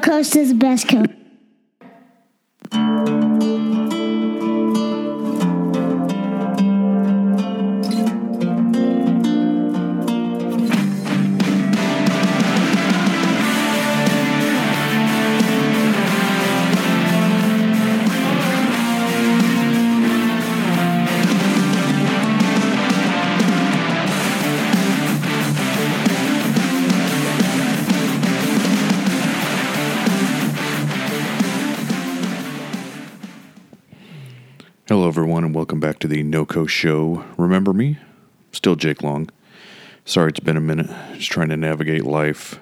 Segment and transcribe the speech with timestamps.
[0.00, 1.10] Coast is the best coast.
[34.88, 37.22] Hello, everyone, and welcome back to the NoCo Show.
[37.36, 37.98] Remember me?
[38.52, 39.28] Still Jake Long.
[40.06, 40.88] Sorry it's been a minute.
[41.12, 42.58] Just trying to navigate life.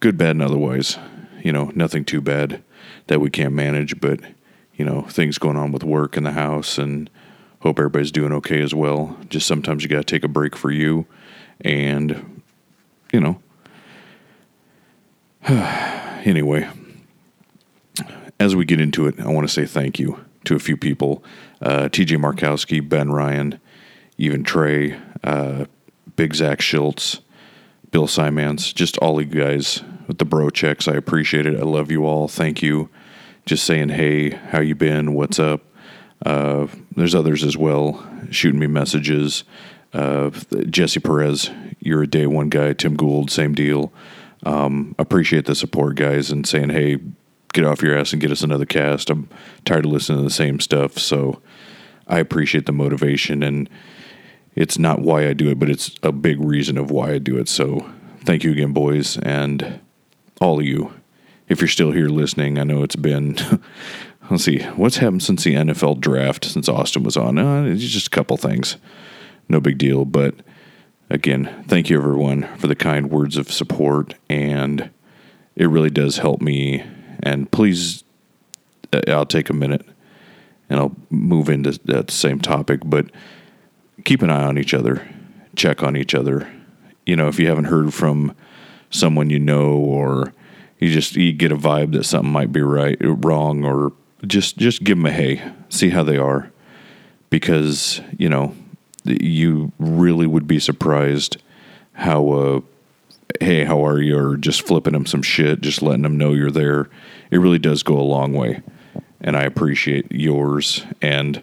[0.00, 0.96] Good, bad, and otherwise.
[1.44, 2.62] You know, nothing too bad
[3.08, 4.20] that we can't manage, but,
[4.74, 7.10] you know, things going on with work in the house, and
[7.60, 9.18] hope everybody's doing okay as well.
[9.28, 11.04] Just sometimes you got to take a break for you,
[11.60, 12.42] and,
[13.12, 13.38] you know.
[16.24, 16.70] anyway,
[18.38, 21.22] as we get into it, I want to say thank you to a few people
[21.62, 23.60] uh, TJ Markowski, Ben Ryan,
[24.18, 25.66] even Trey, uh,
[26.16, 27.20] Big Zach Schultz,
[27.90, 30.88] Bill Simons, just all you guys with the bro checks.
[30.88, 31.58] I appreciate it.
[31.58, 32.28] I love you all.
[32.28, 32.88] Thank you.
[33.46, 35.14] Just saying, hey, how you been?
[35.14, 35.62] What's up?
[36.24, 39.44] Uh, there's others as well shooting me messages.
[39.92, 40.30] Uh,
[40.68, 41.50] Jesse Perez,
[41.80, 42.72] you're a day one guy.
[42.72, 43.92] Tim Gould, same deal.
[44.44, 46.98] Um, appreciate the support, guys, and saying, hey,
[47.52, 49.10] get off your ass and get us another cast.
[49.10, 49.28] I'm
[49.64, 50.98] tired of listening to the same stuff.
[50.98, 51.40] So
[52.06, 53.68] I appreciate the motivation and
[54.54, 57.38] it's not why I do it, but it's a big reason of why I do
[57.38, 57.48] it.
[57.48, 57.90] So
[58.24, 59.80] thank you again, boys, and
[60.40, 60.92] all of you.
[61.48, 63.36] If you're still here listening, I know it's been,
[64.30, 67.38] let's see, what's happened since the NFL draft, since Austin was on?
[67.38, 68.76] Uh, it's just a couple things.
[69.48, 70.04] No big deal.
[70.04, 70.34] But
[71.08, 74.14] again, thank you, everyone, for the kind words of support.
[74.28, 74.90] And
[75.56, 76.84] it really does help me
[77.22, 78.04] and please,
[78.92, 79.86] uh, I'll take a minute
[80.68, 83.06] and I'll move into that same topic, but
[84.04, 85.06] keep an eye on each other,
[85.56, 86.50] check on each other.
[87.06, 88.34] You know, if you haven't heard from
[88.90, 90.32] someone you know, or
[90.78, 93.92] you just you get a vibe that something might be right, wrong, or
[94.26, 96.50] just just give them a hey, see how they are,
[97.30, 98.54] because you know
[99.04, 101.38] you really would be surprised
[101.94, 102.60] how uh,
[103.40, 104.18] hey, how are you?
[104.18, 106.88] Or just flipping them some shit, just letting them know you're there.
[107.30, 108.62] It really does go a long way.
[109.20, 111.42] And I appreciate yours and,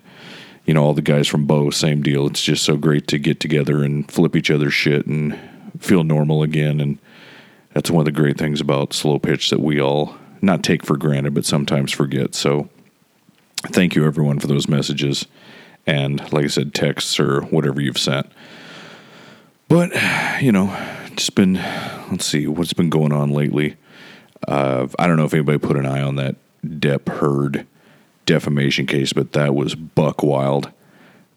[0.66, 2.28] you know, all the guys from Bo, same deal.
[2.28, 5.38] It's just so great to get together and flip each other's shit and
[5.80, 6.80] feel normal again.
[6.82, 6.98] And
[7.74, 10.98] that's one of the great things about slow pitch that we all not take for
[10.98, 12.34] granted, but sometimes forget.
[12.34, 12.68] So
[13.68, 15.28] thank you, everyone, for those messages.
[15.86, 18.30] And like I said, texts or whatever you've sent.
[19.68, 19.92] But,
[20.42, 20.68] you know,
[21.18, 21.56] just been,
[22.10, 23.76] let's see, what's been going on lately.
[24.48, 27.66] Uh, I don't know if anybody put an eye on that Depp Heard
[28.26, 30.72] defamation case, but that was buck wild.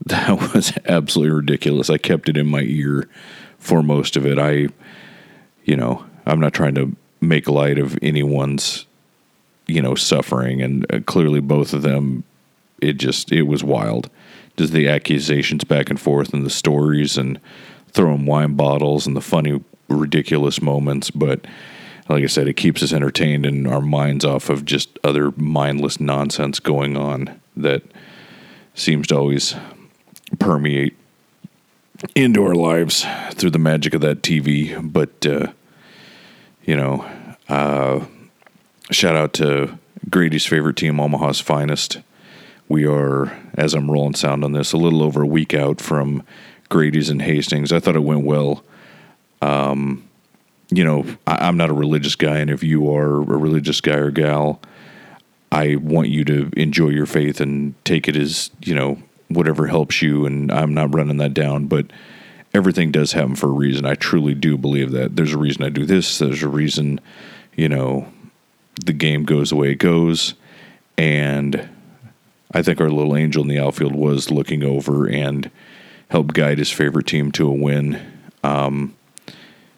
[0.07, 1.91] That was absolutely ridiculous.
[1.91, 3.07] I kept it in my ear
[3.59, 4.39] for most of it.
[4.39, 4.69] I,
[5.65, 8.87] you know, I'm not trying to make light of anyone's,
[9.67, 12.25] you know, suffering, and uh, clearly both of them,
[12.81, 14.09] it just it was wild.
[14.57, 17.39] Just the accusations back and forth and the stories and
[17.93, 19.63] throwing wine bottles and the funny
[19.97, 21.47] ridiculous moments, but
[22.09, 26.01] like I said, it keeps us entertained and our minds off of just other mindless
[26.01, 27.83] nonsense going on that
[28.75, 29.55] seems to always
[30.39, 30.97] permeate
[32.15, 34.93] into our lives through the magic of that TV.
[34.93, 35.53] But, uh,
[36.65, 37.05] you know,
[37.49, 38.07] uh,
[38.91, 39.79] shout out to
[40.09, 42.01] Grady's favorite team, Omaha's finest.
[42.69, 46.25] We are, as I'm rolling sound on this, a little over a week out from
[46.69, 47.73] Grady's and Hastings.
[47.73, 48.65] I thought it went well.
[49.43, 50.09] Um,
[50.71, 53.97] you know, I, am not a religious guy, and if you are a religious guy
[53.97, 54.61] or gal,
[55.51, 60.01] I want you to enjoy your faith and take it as you know whatever helps
[60.03, 60.27] you.
[60.27, 61.87] And I'm not running that down, but
[62.55, 63.85] everything does happen for a reason.
[63.85, 65.17] I truly do believe that.
[65.17, 66.19] There's a reason I do this.
[66.19, 67.01] There's a reason,
[67.57, 68.07] you know,
[68.85, 70.35] the game goes the way it goes,
[70.97, 71.69] and
[72.53, 75.51] I think our little angel in the outfield was looking over and
[76.09, 78.01] helped guide his favorite team to a win.
[78.43, 78.97] Um,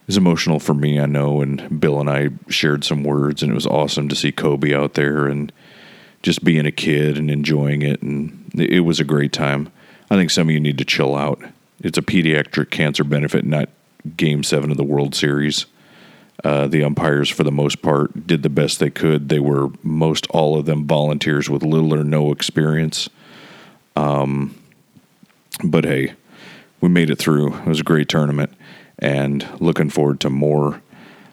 [0.06, 3.54] was emotional for me, I know, and Bill and I shared some words, and it
[3.54, 5.52] was awesome to see Kobe out there and
[6.22, 9.70] just being a kid and enjoying it, and it was a great time.
[10.10, 11.40] I think some of you need to chill out.
[11.80, 13.68] It's a pediatric cancer benefit, not
[14.16, 15.66] Game Seven of the World Series.
[16.44, 19.28] Uh, the umpires, for the most part, did the best they could.
[19.28, 23.08] They were most all of them volunteers with little or no experience.
[23.94, 24.58] Um,
[25.62, 26.14] but hey,
[26.80, 27.54] we made it through.
[27.58, 28.52] It was a great tournament
[29.02, 30.80] and looking forward to more.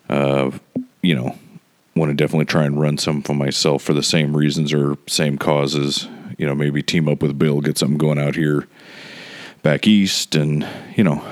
[0.09, 0.51] Uh,
[1.01, 1.37] you know,
[1.95, 5.37] want to definitely try and run some for myself for the same reasons or same
[5.37, 6.07] causes.
[6.37, 8.67] You know, maybe team up with Bill, get something going out here
[9.61, 10.67] back east, and
[10.97, 11.23] you know,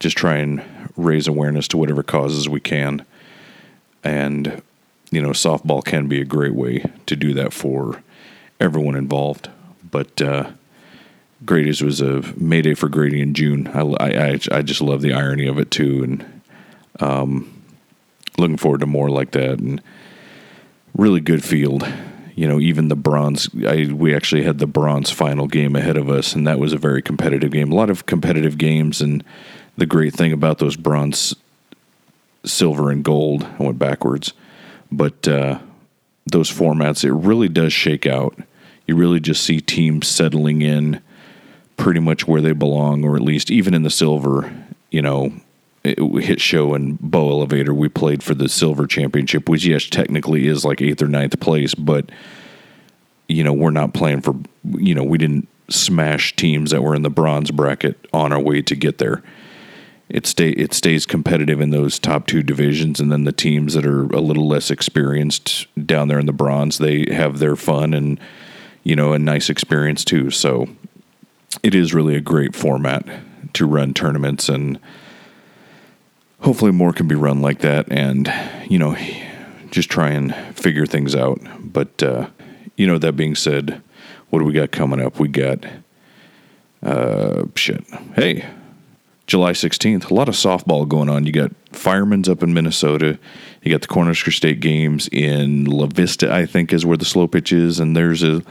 [0.00, 0.64] just try and
[0.96, 3.04] raise awareness to whatever causes we can.
[4.02, 4.62] And
[5.10, 8.02] you know, softball can be a great way to do that for
[8.58, 9.50] everyone involved.
[9.90, 10.52] But uh,
[11.44, 13.68] Grady's was a Mayday for Grady in June.
[13.68, 16.42] I, I, I just love the irony of it too, and
[17.00, 17.62] um,
[18.38, 19.58] looking forward to more like that.
[19.58, 19.82] And
[20.94, 21.86] really good field.
[22.34, 23.48] You know, even the bronze.
[23.66, 26.78] I we actually had the bronze final game ahead of us, and that was a
[26.78, 27.72] very competitive game.
[27.72, 29.22] A lot of competitive games, and
[29.76, 31.34] the great thing about those bronze,
[32.44, 33.44] silver, and gold.
[33.58, 34.32] I went backwards,
[34.90, 35.58] but uh,
[36.26, 38.38] those formats, it really does shake out.
[38.86, 41.02] You really just see teams settling in
[41.76, 44.52] pretty much where they belong, or at least even in the silver,
[44.90, 45.32] you know,
[45.84, 50.64] hit show and bow elevator we played for the silver championship which yes technically is
[50.64, 52.08] like eighth or ninth place but
[53.28, 54.32] you know we're not playing for
[54.64, 58.62] you know we didn't smash teams that were in the bronze bracket on our way
[58.62, 59.22] to get there.
[60.08, 63.86] It stay it stays competitive in those top two divisions and then the teams that
[63.86, 68.20] are a little less experienced down there in the bronze they have their fun and
[68.84, 70.68] you know a nice experience too so
[71.62, 73.04] it is really a great format
[73.54, 74.78] to run tournaments and
[76.40, 78.32] hopefully more can be run like that and
[78.68, 78.96] you know
[79.70, 81.40] just try and figure things out.
[81.60, 82.28] But uh,
[82.76, 83.82] you know that being said
[84.30, 85.18] what do we got coming up?
[85.18, 85.64] We got
[86.82, 87.84] uh shit.
[88.14, 88.46] Hey
[89.24, 91.24] july 16th a lot of softball going on.
[91.24, 93.18] You got firemen's up in minnesota.
[93.62, 97.28] You got the cornhusker state games in la vista i think is where the slow
[97.28, 98.42] pitch is and there's a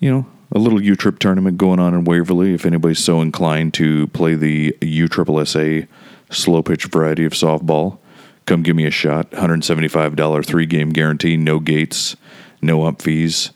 [0.00, 2.54] you know a little U Trip tournament going on in Waverly.
[2.54, 5.82] If anybody's so inclined to play the U Triple SA
[6.30, 7.98] slow pitch variety of softball,
[8.46, 9.30] come give me a shot.
[9.32, 12.16] $175 three game guarantee, no gates,
[12.60, 13.50] no up fees.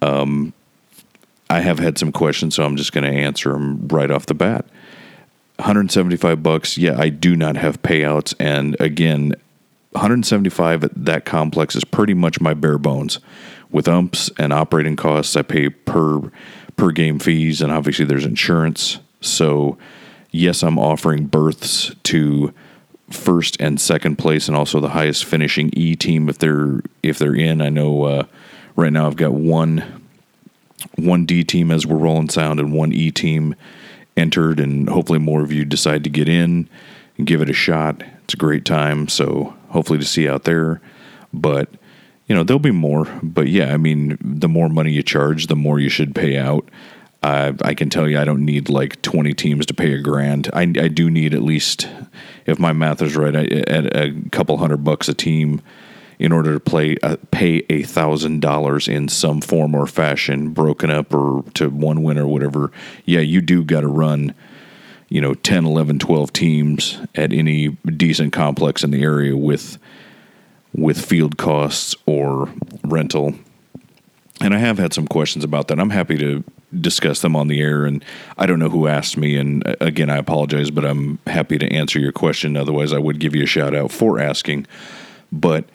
[0.00, 0.52] Um,
[1.48, 4.34] I have had some questions, so I'm just going to answer them right off the
[4.34, 4.64] bat.
[5.56, 6.78] 175 bucks.
[6.78, 9.34] Yeah, I do not have payouts, and again,
[9.92, 13.18] 175 at that complex is pretty much my bare bones.
[13.70, 16.30] With umps and operating costs, I pay per
[16.76, 18.98] per game fees, and obviously there's insurance.
[19.20, 19.78] So,
[20.30, 22.52] yes, I'm offering berths to
[23.10, 27.34] first and second place, and also the highest finishing E team if they're if they're
[27.34, 27.60] in.
[27.60, 28.24] I know uh,
[28.76, 30.02] right now I've got one
[30.96, 33.54] one D team as we're rolling sound, and one E team
[34.16, 36.68] entered, and hopefully more of you decide to get in
[37.16, 38.02] and give it a shot.
[38.24, 40.80] It's a great time, so hopefully to see out there.
[41.32, 41.68] But
[42.26, 43.06] you know there'll be more.
[43.22, 46.68] But yeah, I mean, the more money you charge, the more you should pay out.
[47.22, 50.50] Uh, I can tell you, I don't need like 20 teams to pay a grand.
[50.52, 51.88] I, I do need at least,
[52.46, 55.62] if my math is right, I, at a couple hundred bucks a team
[56.18, 60.90] in order to play uh, pay a thousand dollars in some form or fashion, broken
[60.90, 62.72] up or to one win or whatever.
[63.04, 64.34] Yeah, you do got to run
[65.12, 69.78] you know 10 11 12 teams at any decent complex in the area with
[70.74, 72.48] with field costs or
[72.82, 73.34] rental.
[74.40, 75.78] And i have had some questions about that.
[75.78, 76.42] I'm happy to
[76.80, 78.02] discuss them on the air and
[78.38, 81.70] i don't know who asked me and uh, again i apologize but i'm happy to
[81.70, 82.56] answer your question.
[82.56, 84.66] Otherwise i would give you a shout out for asking.
[85.30, 85.66] But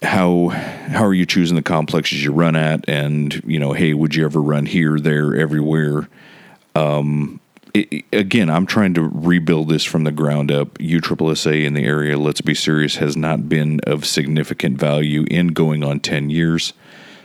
[0.00, 2.88] how how are you choosing the complexes you run at?
[2.88, 6.08] And you know hey would you ever run here there everywhere?
[6.74, 7.37] Um,
[7.74, 10.78] it, again, I'm trying to rebuild this from the ground up.
[10.78, 15.82] USSSA in the area, let's be serious, has not been of significant value in going
[15.82, 16.72] on 10 years.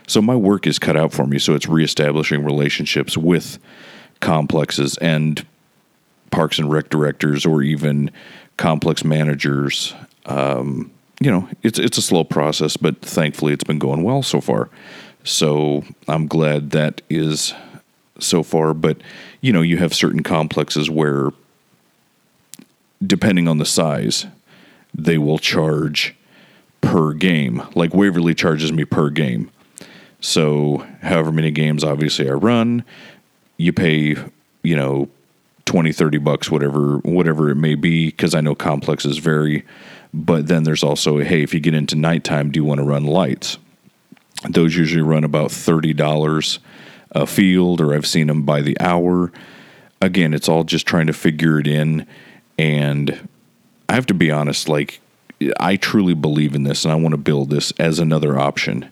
[0.08, 1.40] So my work is cut out for me.
[1.40, 3.60] So it's reestablishing relationships with
[4.20, 5.46] complexes and
[6.32, 8.12] parks and rec directors or even
[8.58, 9.94] complex managers.
[10.26, 14.42] Um, you know, it's it's a slow process, but thankfully it's been going well so
[14.42, 14.70] far.
[15.24, 17.54] So I'm glad that is
[18.24, 18.98] so far, but
[19.42, 21.30] you know, you have certain complexes where,
[23.06, 24.26] depending on the size,
[24.94, 26.16] they will charge
[26.82, 27.64] per game.
[27.76, 29.50] Like Waverly charges me per game.
[30.22, 32.86] So, however many games obviously I run,
[33.58, 34.16] you pay,
[34.62, 35.10] you know,
[35.66, 39.66] 20, 30 bucks, whatever, whatever it may be, because I know complexes vary.
[40.14, 43.06] But then there's also, hey, if you get into nighttime, do you want to run
[43.06, 43.58] lights?
[44.50, 46.60] Those usually run about $30
[47.14, 49.32] a field or I've seen them by the hour.
[50.02, 52.06] Again, it's all just trying to figure it in.
[52.58, 53.28] And
[53.90, 55.00] I have to be honest, like,
[55.60, 58.90] I truly believe in this and I want to build this as another option.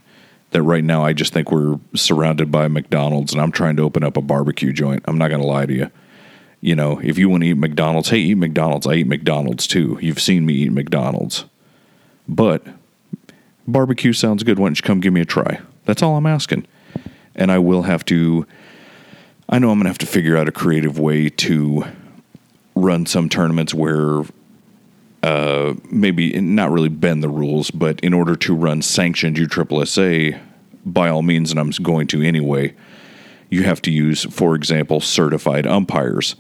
[0.52, 4.04] That right now I just think we're surrounded by McDonald's and I'm trying to open
[4.04, 5.04] up a barbecue joint.
[5.06, 5.92] I'm not going to lie to you.
[6.60, 8.86] You know, if you want to eat McDonald's, hey, eat McDonald's.
[8.86, 9.98] I eat McDonald's too.
[10.02, 11.46] You've seen me eat McDonald's.
[12.28, 12.68] But
[13.68, 14.60] barbecue sounds good.
[14.60, 15.62] Why don't you come give me a try?
[15.86, 16.68] That's all I'm asking.
[17.36, 18.46] And I will have to,
[19.50, 21.86] I know I'm going to have to figure out a creative way to
[22.76, 24.24] run some tournaments where
[25.24, 30.40] uh, maybe not really bend the rules, but in order to run sanctioned USSSA,
[30.84, 32.74] by all means, and I'm going to anyway,
[33.50, 36.36] you have to use, for example, certified umpires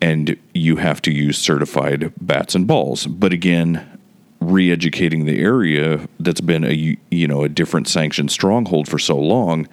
[0.00, 3.06] and you have to use certified bats and balls.
[3.06, 3.98] But again,
[4.40, 9.68] re-educating the area that's been a you know a different sanctioned stronghold for so long,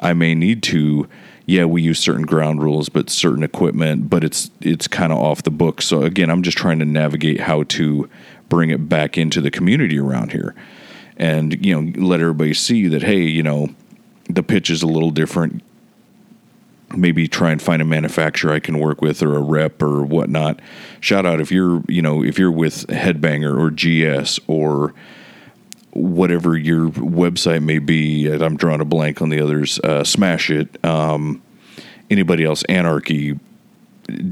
[0.00, 1.08] I may need to
[1.48, 5.42] yeah, we use certain ground rules, but certain equipment, but it's it's kind of off
[5.44, 5.80] the book.
[5.80, 8.06] So again, I'm just trying to navigate how to
[8.50, 10.54] bring it back into the community around here,
[11.16, 13.70] and you know, let everybody see that hey, you know,
[14.28, 15.62] the pitch is a little different.
[16.94, 20.60] Maybe try and find a manufacturer I can work with or a rep or whatnot.
[21.00, 24.92] Shout out if you're you know if you're with Headbanger or GS or
[25.92, 28.30] whatever your website may be.
[28.30, 29.78] I'm drawing a blank on the others.
[29.80, 30.84] Uh, Smash it.
[30.84, 31.42] Um,
[32.10, 32.62] anybody else?
[32.64, 33.38] Anarchy.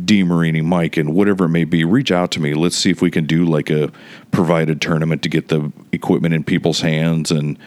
[0.06, 2.54] D Mike, and whatever it may be, reach out to me.
[2.54, 3.92] Let's see if we can do like a
[4.30, 7.30] provided tournament to get the equipment in people's hands.
[7.30, 7.58] And,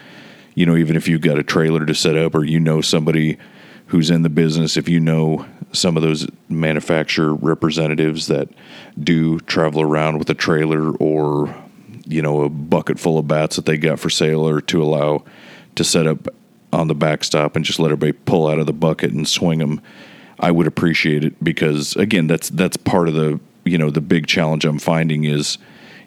[0.55, 3.37] you know, even if you've got a trailer to set up or you know somebody
[3.87, 8.49] who's in the business, if you know some of those manufacturer representatives that
[8.99, 11.55] do travel around with a trailer or
[12.09, 15.23] you know a bucket full of bats that they got for sale or to allow
[15.75, 16.27] to set up
[16.73, 19.81] on the backstop and just let everybody pull out of the bucket and swing them
[20.39, 24.27] i would appreciate it because again that's that's part of the you know the big
[24.27, 25.57] challenge i'm finding is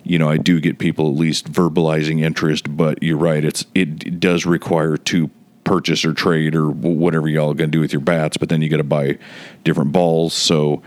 [0.05, 4.21] you know i do get people at least verbalizing interest but you're right it's it
[4.21, 5.31] does require to
[5.65, 8.63] purchase or trade or whatever y'all are going to do with your bats but then
[8.63, 9.19] you got to buy
[9.65, 10.35] different balls.
[10.35, 10.83] So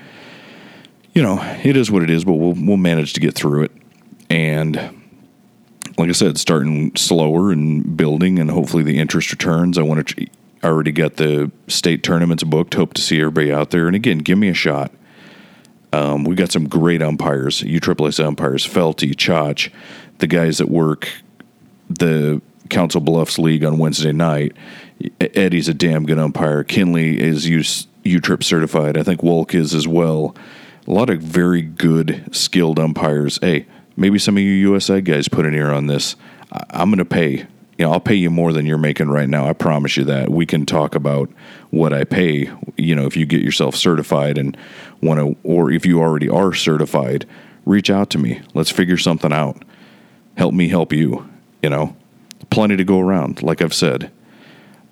[1.14, 3.72] you know it is what it is but we'll we'll manage to get through it.
[4.30, 5.02] And
[5.98, 9.78] like I said, starting slower and building, and hopefully the interest returns.
[9.78, 10.28] I want to.
[10.64, 12.74] I already got the state tournaments booked.
[12.74, 13.88] Hope to see everybody out there.
[13.88, 14.92] And again, give me a shot.
[15.94, 19.72] Um, we got some great umpires, USSSA umpires, Felty, Chach,
[20.18, 21.10] the guys that work
[21.90, 24.54] the Council Bluffs League on Wednesday night.
[25.20, 26.64] Eddie's a damn good umpire.
[26.64, 28.98] Kinley is UTRIP certified.
[28.98, 30.36] I think Wolk is as well.
[30.88, 33.40] A lot of very good, skilled umpires.
[33.42, 36.16] Hey, maybe some of you USA guys put an ear on this.
[36.52, 37.48] I, am going to pay.
[37.78, 39.48] You know, I'll pay you more than you're making right now.
[39.48, 40.30] I promise you that.
[40.30, 41.30] We can talk about
[41.72, 42.50] what I pay.
[42.78, 44.56] You know, if you get yourself certified and
[45.02, 47.26] want to, or if you already are certified,
[47.66, 48.42] reach out to me.
[48.54, 49.64] Let's figure something out.
[50.38, 51.30] Help me help you.
[51.62, 51.96] You know,
[52.50, 53.44] plenty to go around.
[53.44, 54.12] Like I've said.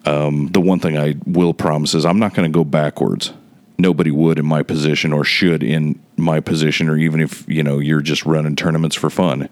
[0.05, 3.31] Um, the one thing I will promise is I'm not going to go backwards
[3.77, 7.79] nobody would in my position or should in my position or even if you know
[7.79, 9.49] you're just running tournaments for fun.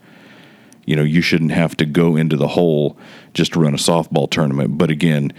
[0.85, 2.97] You know you shouldn't have to go into the hole
[3.33, 4.77] just to run a softball tournament.
[4.77, 5.33] But again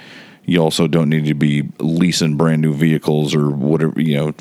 [0.44, 4.32] you also don't need to be leasing brand new vehicles or whatever you know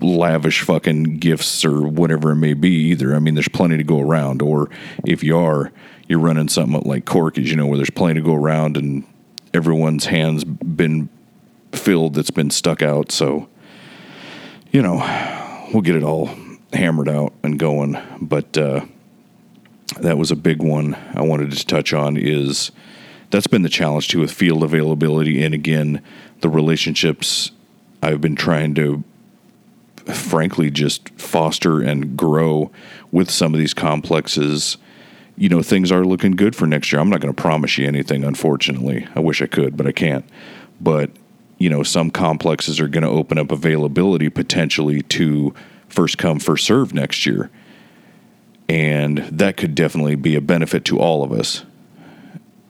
[0.00, 3.14] lavish fucking gifts or whatever it may be either.
[3.14, 4.42] I mean there's plenty to go around.
[4.42, 4.70] Or
[5.06, 5.72] if you are
[6.08, 9.04] you're running something like corky's you know where there's plenty to go around and
[9.54, 11.08] everyone's hands been
[11.72, 13.12] filled that's been stuck out.
[13.12, 13.48] So
[14.72, 14.96] you know,
[15.72, 16.30] we'll get it all
[16.72, 17.96] hammered out and going.
[18.20, 18.84] But uh,
[20.00, 22.16] that was a big one I wanted to touch on.
[22.16, 22.72] Is
[23.30, 26.02] that's been the challenge too with field availability and again
[26.40, 27.52] the relationships
[28.02, 29.04] I've been trying to
[30.06, 32.72] frankly just foster and grow
[33.12, 34.76] with some of these complexes.
[35.36, 37.00] You know, things are looking good for next year.
[37.00, 39.06] I'm not going to promise you anything, unfortunately.
[39.14, 40.24] I wish I could, but I can't.
[40.80, 41.10] But
[41.62, 45.54] you know, some complexes are going to open up availability potentially to
[45.88, 47.50] first come, first serve next year.
[48.68, 51.64] And that could definitely be a benefit to all of us.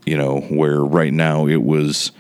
[0.05, 2.13] You know, where right now it was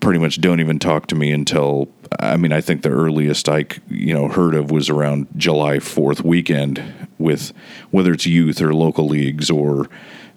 [0.00, 1.88] pretty much don't even talk to me until
[2.20, 6.22] I mean I think the earliest I you know heard of was around July 4th
[6.22, 6.82] weekend
[7.18, 7.52] with
[7.90, 9.88] whether it's youth or local leagues or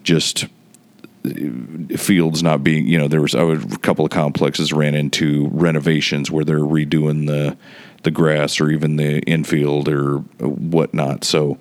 [0.04, 0.46] just
[1.98, 6.44] fields not being you know there was a couple of complexes ran into renovations where
[6.44, 7.56] they're redoing the
[8.04, 11.24] the grass or even the infield or whatnot.
[11.24, 11.58] So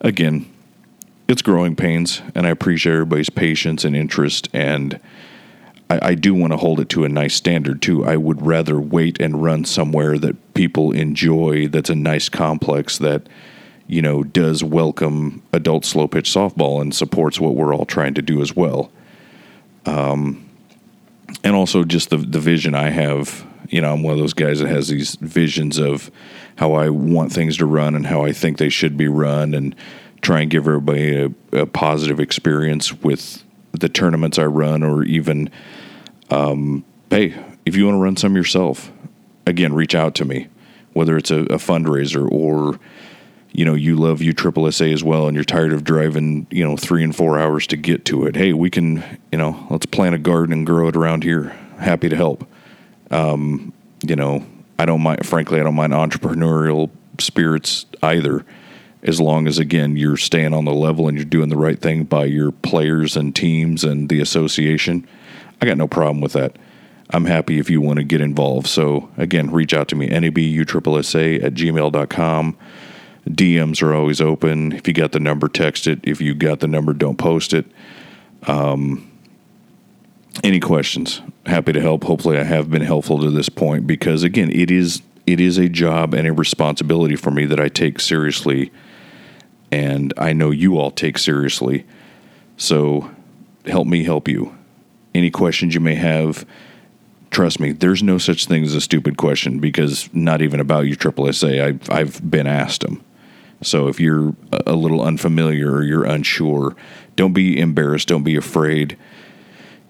[0.00, 0.46] again
[1.28, 5.00] it's growing pains and i appreciate everybody's patience and interest and
[5.88, 8.04] I, I do want to hold it to a nice standard too.
[8.04, 13.28] I would rather wait and run somewhere that people enjoy that's a nice complex that
[13.86, 18.22] you know, does welcome adult slow pitch softball and supports what we're all trying to
[18.22, 18.90] do as well.
[19.86, 20.48] Um,
[21.42, 23.46] and also just the the vision I have.
[23.68, 26.10] You know, I'm one of those guys that has these visions of
[26.56, 29.74] how I want things to run and how I think they should be run, and
[30.20, 35.50] try and give everybody a, a positive experience with the tournaments I run, or even,
[36.30, 37.34] um, hey,
[37.64, 38.92] if you want to run some yourself,
[39.46, 40.48] again, reach out to me,
[40.92, 42.78] whether it's a, a fundraiser or
[43.52, 47.04] you know you love USSSA as well and you're tired of driving you know three
[47.04, 48.36] and four hours to get to it.
[48.36, 51.56] Hey we can you know let's plant a garden and grow it around here.
[51.78, 52.46] Happy to help.
[53.10, 53.72] Um,
[54.04, 54.44] you know
[54.78, 58.44] i don't mind frankly i don't mind entrepreneurial spirits either
[59.02, 62.04] as long as again you're staying on the level and you're doing the right thing
[62.04, 65.06] by your players and teams and the association.
[65.60, 66.56] I got no problem with that.
[67.10, 68.68] I'm happy if you want to get involved.
[68.68, 72.56] So again reach out to me nabussa at gmail.com
[73.28, 74.72] DMs are always open.
[74.72, 76.00] If you got the number, text it.
[76.02, 77.66] If you got the number, don't post it.
[78.46, 79.08] Um,
[80.42, 81.22] any questions?
[81.46, 82.04] Happy to help.
[82.04, 85.68] Hopefully, I have been helpful to this point because again, it is it is a
[85.68, 88.72] job and a responsibility for me that I take seriously,
[89.70, 91.86] and I know you all take seriously.
[92.56, 93.10] So,
[93.66, 94.56] help me help you.
[95.14, 96.46] Any questions you may have,
[97.30, 100.96] trust me, there's no such thing as a stupid question because not even about you,
[100.96, 101.28] Triple.
[101.28, 103.04] I've I've been asked them.
[103.62, 104.34] So if you're
[104.66, 106.76] a little unfamiliar or you're unsure,
[107.16, 108.08] don't be embarrassed.
[108.08, 108.96] Don't be afraid.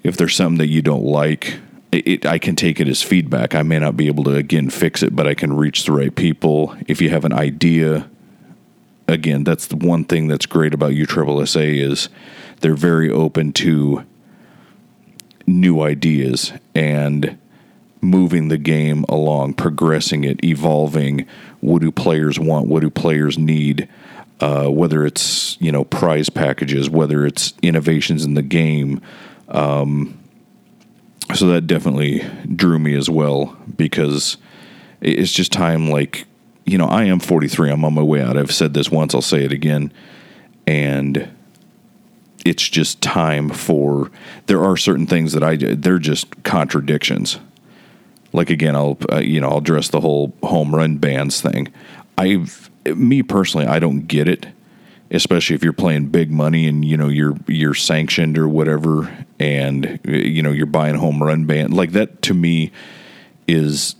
[0.02, 1.59] If there's something that you don't like,
[1.93, 3.55] it, I can take it as feedback.
[3.55, 6.14] I may not be able to again fix it, but I can reach the right
[6.14, 6.76] people.
[6.87, 8.09] If you have an idea,
[9.09, 12.09] again, that's the one thing that's great about USSSA is
[12.61, 14.05] they're very open to
[15.47, 17.38] new ideas and
[18.02, 21.25] moving the game along, progressing it, evolving.
[21.61, 22.66] What do players want?
[22.66, 23.88] What do players need?
[24.40, 29.00] Uh, whether it's you know prize packages, whether it's innovations in the game.
[29.49, 30.18] Um,
[31.35, 34.37] so that definitely drew me as well because
[35.00, 35.88] it's just time.
[35.88, 36.26] Like
[36.64, 37.71] you know, I am 43.
[37.71, 38.37] I'm on my way out.
[38.37, 39.14] I've said this once.
[39.14, 39.92] I'll say it again,
[40.66, 41.30] and
[42.44, 44.11] it's just time for.
[44.47, 47.38] There are certain things that I they're just contradictions
[48.32, 51.73] like again, I'll uh, you know I'll address the whole home run bans thing.
[52.16, 54.47] I've me personally, I don't get it,
[55.10, 60.00] especially if you're playing big money and you know you're you're sanctioned or whatever, and
[60.04, 62.23] you know you're buying home run ban like that.
[62.23, 62.73] To me,
[63.47, 63.95] is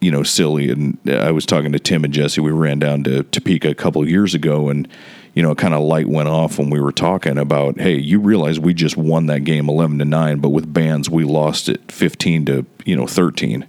[0.00, 0.70] you know silly.
[0.70, 2.40] And I was talking to Tim and Jesse.
[2.40, 4.88] We ran down to Topeka a couple years ago, and
[5.34, 8.58] you know, kind of light went off when we were talking about, hey, you realize
[8.58, 12.46] we just won that game 11 to 9, but with bans we lost it 15
[12.46, 13.66] to, you know, 13.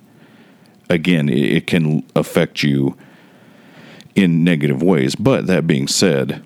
[0.89, 2.98] Again, it, can affect you
[4.15, 5.15] in negative ways.
[5.15, 6.43] But that being said,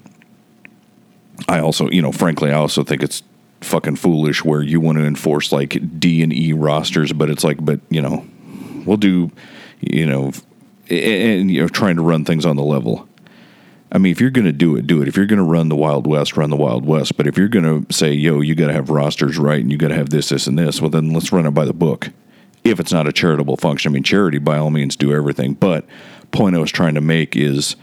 [1.47, 3.23] I also, you know, frankly, I also think it's
[3.61, 7.63] fucking foolish where you want to enforce like D and E rosters, but it's like,
[7.63, 8.25] but you know,
[8.85, 9.31] we'll do,
[9.79, 10.33] you know,
[10.89, 13.07] and, and you know, trying to run things on the level.
[13.93, 15.07] I mean, if you're going to do it, do it.
[15.07, 17.15] If you're going to run the Wild West, run the Wild West.
[17.15, 19.77] But if you're going to say, yo, you got to have rosters right and you
[19.77, 22.09] got to have this, this, and this, well, then let's run it by the book.
[22.63, 25.53] If it's not a charitable function, I mean, charity by all means do everything.
[25.53, 25.85] But
[26.31, 27.75] point I was trying to make is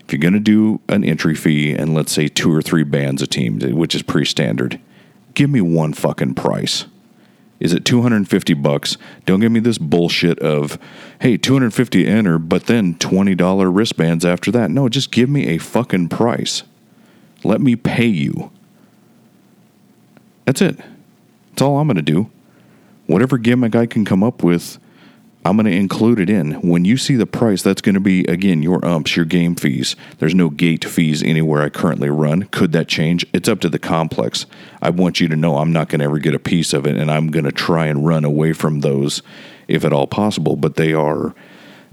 [0.00, 3.22] if you're going to do an entry fee and let's say two or three bands
[3.22, 4.78] of teams, which is pretty standard,
[5.32, 6.84] give me one fucking price.
[7.60, 8.96] Is it 250 bucks?
[9.26, 10.78] Don't give me this bullshit of,
[11.20, 14.70] hey, 250 enter, but then $20 wristbands after that.
[14.70, 16.62] No, just give me a fucking price.
[17.42, 18.50] Let me pay you.
[20.44, 20.78] That's it.
[21.50, 22.30] That's all I'm going to do.
[23.06, 24.78] Whatever gimmick I can come up with,
[25.48, 26.52] I'm going to include it in.
[26.60, 29.96] When you see the price, that's going to be, again, your umps, your game fees.
[30.18, 32.42] There's no gate fees anywhere I currently run.
[32.44, 33.24] Could that change?
[33.32, 34.44] It's up to the complex.
[34.82, 36.98] I want you to know I'm not going to ever get a piece of it,
[36.98, 39.22] and I'm going to try and run away from those
[39.68, 40.54] if at all possible.
[40.54, 41.34] But they are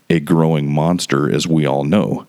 [0.09, 2.27] a growing monster, as we all know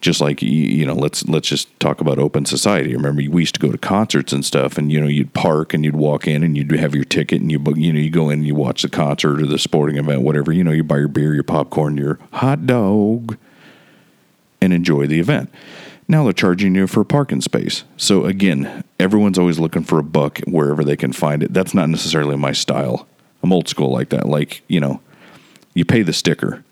[0.00, 2.94] just like you know let's let's just talk about open society.
[2.94, 5.84] Remember we used to go to concerts and stuff and you know you'd park and
[5.84, 8.40] you'd walk in and you'd have your ticket and you you know you go in
[8.40, 11.08] and you watch the concert or the sporting event whatever you know you buy your
[11.08, 13.36] beer your popcorn your hot dog
[14.60, 15.50] and enjoy the event.
[16.08, 17.84] Now they're charging you for a parking space.
[17.96, 21.52] So again everyone's always looking for a buck wherever they can find it.
[21.52, 23.06] That's not necessarily my style.
[23.42, 24.28] I'm old school like that.
[24.28, 25.00] Like you know
[25.74, 26.64] you pay the sticker.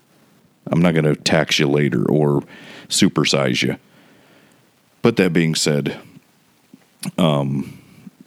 [0.67, 2.43] I'm not going to tax you later or
[2.87, 3.77] supersize you.
[5.01, 5.99] But that being said,
[7.17, 7.79] um,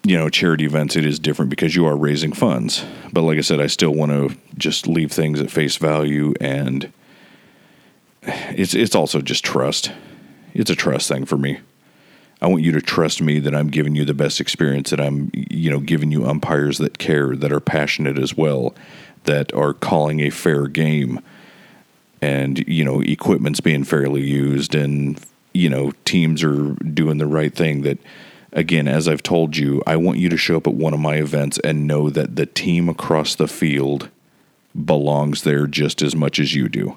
[0.05, 2.85] you know, charity events, it is different because you are raising funds.
[3.13, 6.93] But like I said, I still want to just leave things at face value, and
[8.23, 9.93] it's it's also just trust.
[10.55, 11.61] It's a trust thing for me.
[12.41, 15.31] I want you to trust me that I'm giving you the best experience, that I'm,
[15.35, 18.75] you know, giving you umpires that care, that are passionate as well,
[19.25, 21.21] that are calling a fair game
[22.21, 25.21] and you know equipment's being fairly used and
[25.53, 27.99] you know teams are doing the right thing that
[28.53, 31.17] again, as I've told you, I want you to show up at one of my
[31.17, 34.09] events and know that the team across the field
[34.85, 36.97] belongs there just as much as you do.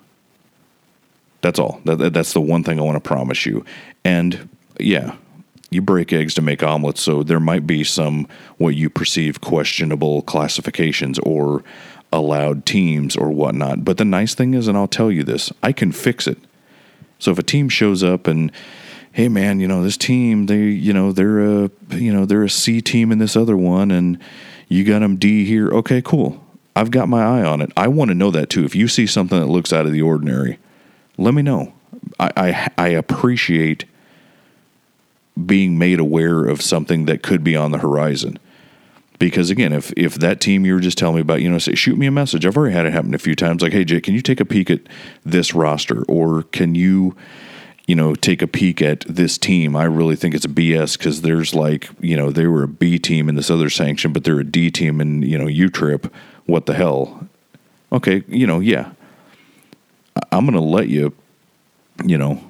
[1.42, 1.82] That's all.
[1.86, 3.66] That, that's the one thing I want to promise you.
[4.04, 5.16] And yeah,
[5.72, 10.22] you break eggs to make omelets, so there might be some what you perceive questionable
[10.24, 11.64] classifications or
[12.12, 13.86] allowed teams or whatnot.
[13.86, 16.38] But the nice thing is, and I'll tell you this, I can fix it.
[17.20, 18.52] So if a team shows up and
[19.14, 22.50] hey man, you know this team, they you know they're a you know they're a
[22.50, 24.18] C team in this other one, and
[24.68, 25.70] you got them D here.
[25.70, 26.44] Okay, cool.
[26.76, 27.72] I've got my eye on it.
[27.76, 28.64] I want to know that too.
[28.64, 30.58] If you see something that looks out of the ordinary,
[31.18, 31.74] let me know.
[32.20, 33.86] I, I, I appreciate
[35.46, 38.40] being made aware of something that could be on the horizon.
[39.22, 41.76] Because again, if if that team you were just telling me about, you know, say
[41.76, 42.44] shoot me a message.
[42.44, 43.62] I've already had it happen a few times.
[43.62, 44.82] Like, hey Jake, can you take a peek at
[45.24, 47.16] this roster, or can you,
[47.86, 49.76] you know, take a peek at this team?
[49.76, 52.98] I really think it's a BS because there's like, you know, they were a B
[52.98, 56.12] team in this other sanction, but they're a D team in you know U trip.
[56.48, 57.28] What the hell?
[57.94, 58.92] Okay, you know, yeah,
[60.32, 61.14] I'm going to let you,
[62.04, 62.42] you know,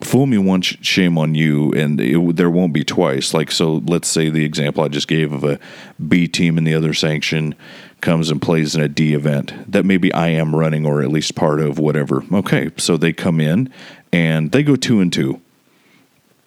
[0.00, 3.34] fool me once, shame on you, and it, there won't be twice.
[3.34, 5.58] Like, so let's say the example I just gave of a
[6.06, 7.54] B team in the other sanction
[8.00, 11.34] comes and plays in a D event that maybe I am running or at least
[11.34, 12.22] part of, whatever.
[12.32, 13.72] Okay, so they come in
[14.12, 15.40] and they go two and two.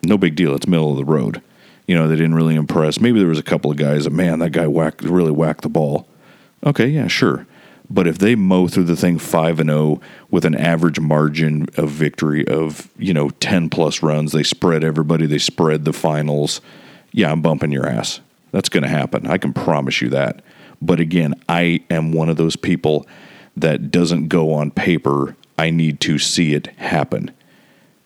[0.04, 0.56] No big deal.
[0.56, 1.42] It's middle of the road.
[1.88, 3.02] You know, they didn't really impress.
[3.02, 5.70] Maybe there was a couple of guys that, man, that guy whacked, really whacked the
[5.70, 6.08] ball.
[6.66, 7.46] Okay, yeah, sure.
[7.92, 10.00] But if they mow through the thing 5 and 0
[10.30, 15.26] with an average margin of victory of, you know, 10 plus runs, they spread everybody,
[15.26, 16.62] they spread the finals.
[17.12, 18.22] Yeah, I'm bumping your ass.
[18.52, 19.28] That's going to happen.
[19.28, 20.42] I can promise you that.
[20.82, 23.06] But again, I am one of those people
[23.58, 25.36] that doesn't go on paper.
[25.58, 27.32] I need to see it happen.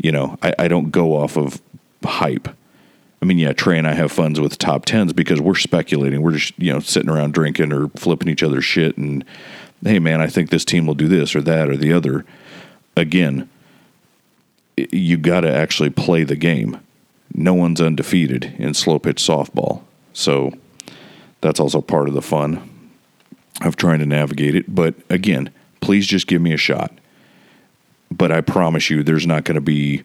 [0.01, 1.61] You know, I, I don't go off of
[2.03, 2.47] hype.
[3.21, 6.21] I mean, yeah, Trey and I have funds with top tens because we're speculating.
[6.21, 9.23] We're just, you know, sitting around drinking or flipping each other's shit and
[9.85, 12.25] hey, man, I think this team will do this or that or the other.
[12.97, 13.47] Again,
[14.75, 16.79] you got to actually play the game.
[17.33, 19.83] No one's undefeated in slow pitch softball.
[20.11, 20.51] So
[21.41, 22.69] that's also part of the fun
[23.61, 24.73] of trying to navigate it.
[24.73, 26.91] But again, please just give me a shot.
[28.11, 30.03] But I promise you, there's not going to be,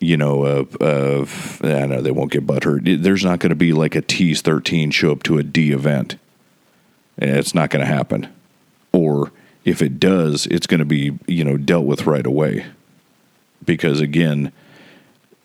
[0.00, 1.26] you know, uh, uh,
[1.62, 3.02] I know they won't get butthurt.
[3.02, 6.16] There's not going to be like a Tease 13 show up to a D event.
[7.16, 8.28] It's not going to happen
[8.92, 9.32] or
[9.64, 12.66] if it does, it's going to be you know dealt with right away,
[13.64, 14.52] because again,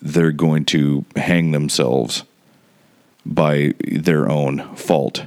[0.02, 2.24] they're going to hang themselves
[3.26, 5.26] by their own fault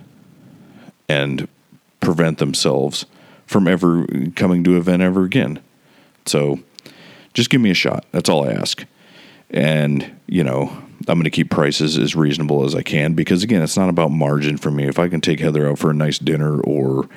[1.09, 1.49] and
[2.01, 3.05] prevent themselves
[3.47, 4.07] from ever
[4.37, 5.61] coming to event ever again.
[6.25, 6.61] So
[7.35, 8.07] just give me a shot.
[8.13, 8.85] That's all I ask.
[9.51, 10.69] And, you know,
[11.09, 14.13] I'm going to keep prices as reasonable as I can because, again, it's not about
[14.13, 14.87] margin for me.
[14.87, 17.09] If I can take Heather out for a nice dinner or,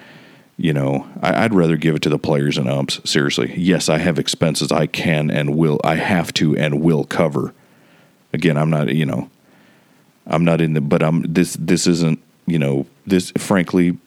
[0.64, 3.02] you know, I, would rather give it to the players and umps.
[3.04, 7.54] Seriously, yes, I have expenses I can and will, I have to and will cover.
[8.32, 9.30] Again, I'm not, you know,
[10.26, 11.58] I'm not in the, but I'm this.
[11.60, 13.34] This isn't, you know, this.
[13.38, 13.98] Frankly,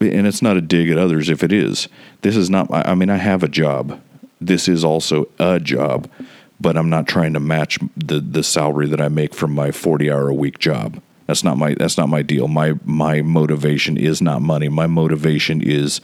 [0.00, 1.28] and it's not a dig at others.
[1.28, 1.88] If it is,
[2.22, 2.72] this is not.
[2.72, 4.00] I mean, I have a job.
[4.40, 6.10] This is also a job,
[6.58, 10.10] but I'm not trying to match the the salary that I make from my 40
[10.10, 11.02] hour a week job.
[11.28, 12.48] That's not my that's not my deal.
[12.48, 14.68] My my motivation is not money.
[14.70, 16.00] My motivation is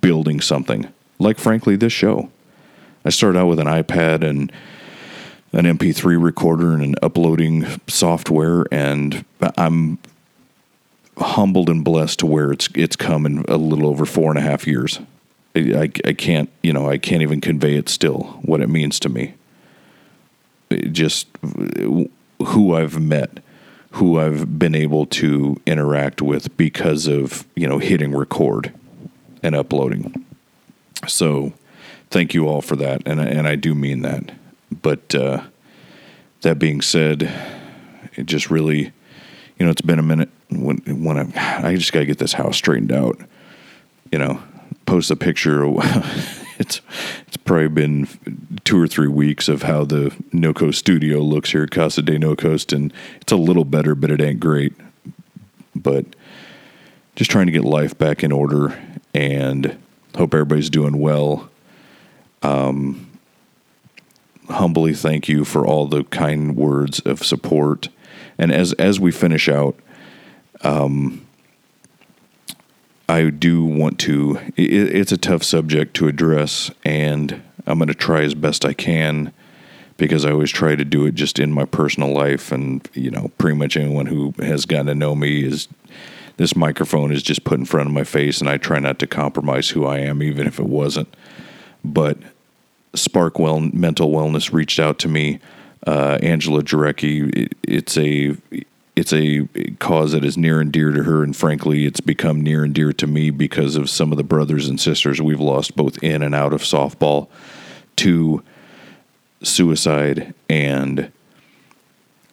[0.00, 0.92] building something.
[1.20, 2.30] Like frankly this show.
[3.04, 4.52] I started out with an iPad and
[5.52, 9.24] an MP3 recorder and an uploading software and
[9.56, 9.98] I'm
[11.16, 14.42] humbled and blessed to where it's it's come in a little over four and a
[14.42, 14.98] half years.
[15.54, 19.08] I, I can't you know I can't even convey it still what it means to
[19.08, 19.34] me.
[20.70, 23.38] It just who I've met
[23.92, 28.72] who I've been able to interact with because of, you know, hitting record
[29.42, 30.24] and uploading.
[31.08, 31.52] So
[32.10, 33.02] thank you all for that.
[33.06, 34.32] And, and I do mean that.
[34.70, 35.42] But uh,
[36.42, 37.30] that being said,
[38.14, 38.92] it just really,
[39.58, 42.34] you know, it's been a minute when, when I, I just got to get this
[42.34, 43.18] house straightened out,
[44.12, 44.40] you know,
[44.86, 45.64] post a picture.
[46.60, 46.82] it's
[47.26, 48.06] it's probably been
[48.64, 52.18] two or three weeks of how the No Coast studio looks here at Casa de
[52.18, 54.74] No Coast, and it's a little better, but it ain't great.
[55.74, 56.04] But
[57.16, 58.78] just trying to get life back in order,
[59.14, 59.78] and
[60.16, 61.50] hope everybody's doing well.
[62.42, 63.10] Um,
[64.48, 67.88] humbly thank you for all the kind words of support,
[68.36, 69.76] and as as we finish out,
[70.60, 71.26] um,
[73.10, 74.38] I do want to.
[74.56, 78.72] It, it's a tough subject to address, and I'm going to try as best I
[78.72, 79.32] can
[79.96, 82.52] because I always try to do it just in my personal life.
[82.52, 85.66] And, you know, pretty much anyone who has gotten to know me is
[86.36, 89.08] this microphone is just put in front of my face, and I try not to
[89.08, 91.12] compromise who I am, even if it wasn't.
[91.84, 92.16] But
[92.94, 95.40] Spark well, Mental Wellness reached out to me.
[95.84, 98.36] Uh, Angela Jarecki, it, it's a
[99.00, 99.46] it's a
[99.78, 102.92] cause that is near and dear to her, and frankly, it's become near and dear
[102.92, 106.34] to me because of some of the brothers and sisters we've lost both in and
[106.34, 107.28] out of softball
[107.96, 108.42] to
[109.42, 111.10] suicide and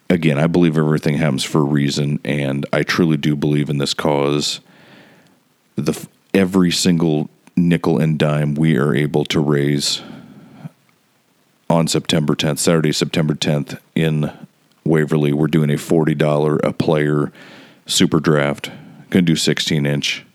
[0.10, 3.94] again, I believe everything happens for a reason, and I truly do believe in this
[3.94, 4.60] cause.
[5.78, 10.02] The every single nickel and dime we are able to raise
[11.70, 14.34] on September 10th, Saturday, September 10th in
[14.88, 17.32] Waverly, we're doing a forty dollar a player
[17.86, 18.72] super draft.
[19.12, 20.26] To do 16 inch.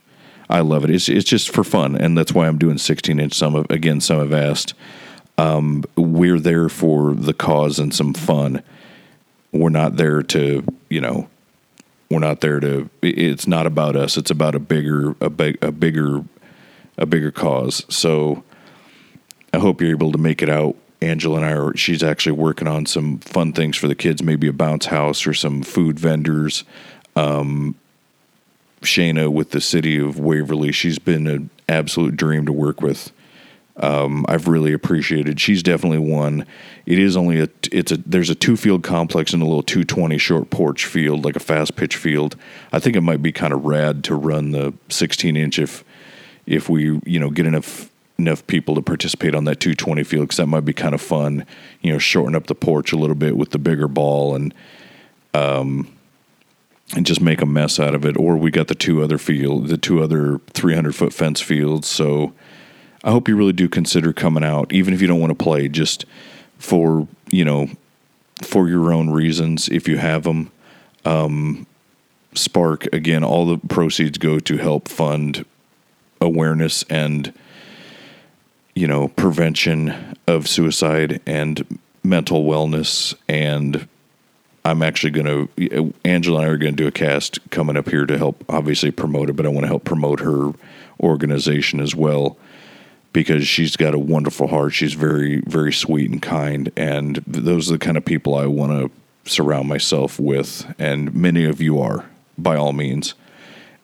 [0.49, 0.91] I love it.
[0.91, 3.35] It's it's just for fun, and that's why I'm doing 16 inch.
[3.35, 4.73] Some of again, some have asked.
[5.37, 8.63] Um, we're there for the cause and some fun
[9.53, 11.29] we're not there to you know
[12.11, 15.71] we're not there to it's not about us it's about a bigger a big a
[15.71, 16.25] bigger
[16.99, 18.43] a bigger cause so
[19.53, 22.69] i hope you're able to make it out angela and i are she's actually working
[22.69, 26.65] on some fun things for the kids maybe a bounce house or some food vendors
[27.17, 27.75] um
[28.81, 33.13] shayna with the city of waverly she's been an absolute dream to work with
[33.77, 35.41] um, I've really appreciated.
[35.41, 36.47] She's definitely one.
[36.85, 40.19] It is only a it's a there's a two field complex and a little 220
[40.19, 42.37] short porch field like a fast pitch field.
[42.73, 45.85] I think it might be kind of rad to run the 16 inch if
[46.45, 50.37] if we you know get enough enough people to participate on that 220 field because
[50.37, 51.47] that might be kind of fun.
[51.81, 54.55] You know, shorten up the porch a little bit with the bigger ball and
[55.35, 55.97] um
[56.95, 58.17] and just make a mess out of it.
[58.17, 61.89] Or we got the two other field, the two other 300 foot fence fields.
[61.89, 62.35] So
[63.03, 65.69] I hope you really do consider coming out, even if you don't want to play,
[65.69, 66.05] just
[66.59, 67.71] for you know,
[68.43, 70.51] for your own reasons if you have them.
[71.05, 71.67] Um,
[72.35, 75.45] Spark again, all the proceeds go to help fund
[76.21, 77.33] awareness and
[78.75, 83.89] you know prevention of suicide and mental wellness and
[84.65, 87.89] I'm actually going to Angela and I are going to do a cast coming up
[87.89, 90.53] here to help obviously promote it, but I want to help promote her
[91.01, 92.37] organization as well
[93.13, 94.73] because she's got a wonderful heart.
[94.73, 96.71] She's very, very sweet and kind.
[96.77, 100.73] And those are the kind of people I want to surround myself with.
[100.79, 102.09] And many of you are,
[102.39, 103.15] by all means.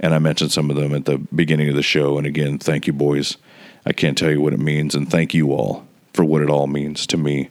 [0.01, 2.19] And I mentioned some of them at the beginning of the show.
[2.19, 3.37] And again, thank you, boys.
[3.89, 4.95] I can't tell you what it means.
[4.95, 7.49] And thank you all for what it all means to me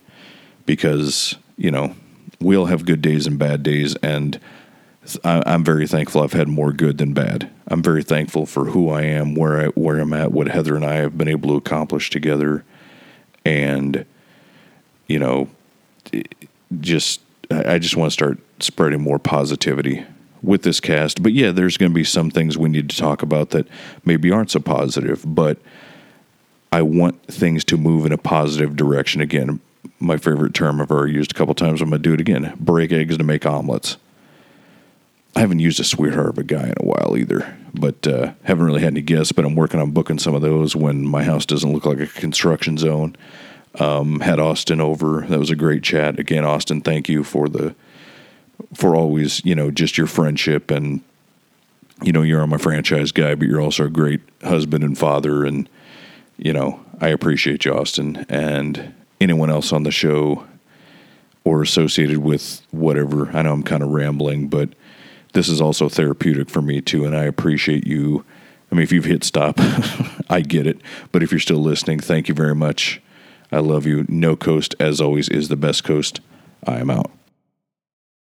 [0.67, 1.95] because, you know,
[2.39, 3.95] we all have good days and bad days.
[3.95, 4.39] And
[5.23, 7.49] I'm very thankful I've had more good than bad.
[7.67, 10.85] I'm very thankful for who I am, where I where I'm at, what Heather and
[10.85, 12.63] I have been able to accomplish together,
[13.43, 14.05] and
[15.07, 15.49] you know,
[16.79, 20.05] just I just want to start spreading more positivity
[20.43, 21.23] with this cast.
[21.23, 23.67] But yeah, there's going to be some things we need to talk about that
[24.05, 25.57] maybe aren't so positive, but
[26.71, 29.59] I want things to move in a positive direction again.
[29.99, 31.81] My favorite term I've already used a couple times.
[31.81, 32.53] I'm going to do it again.
[32.59, 33.97] Break eggs to make omelets
[35.37, 38.65] I haven't used a sweetheart of a guy in a while either, but uh, haven't
[38.65, 39.31] really had any guests.
[39.31, 42.07] But I'm working on booking some of those when my house doesn't look like a
[42.07, 43.15] construction zone.
[43.75, 45.27] Um, had Austin over.
[45.27, 46.17] That was a great chat.
[46.17, 47.75] Again, Austin, thank you for the
[48.73, 51.01] for always you know just your friendship and
[52.01, 55.69] you know you're my franchise guy, but you're also a great husband and father, and
[56.37, 60.45] you know I appreciate you, Austin, and anyone else on the show
[61.43, 63.29] or associated with whatever.
[63.29, 64.69] I know I'm kind of rambling, but
[65.33, 68.25] this is also therapeutic for me too, and I appreciate you.
[68.71, 69.55] I mean, if you've hit stop,
[70.29, 70.79] I get it.
[71.11, 73.01] But if you're still listening, thank you very much.
[73.51, 74.05] I love you.
[74.09, 76.19] No coast, as always, is the best coast.
[76.65, 77.11] I am out.